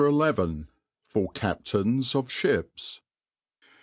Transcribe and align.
XL 0.01 0.61
For 1.09 1.29
CAPTAINS 1.33 2.15
of 2.15 2.31
SHIPS. 2.31 3.01